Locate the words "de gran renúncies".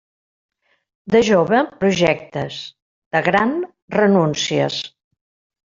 3.17-4.83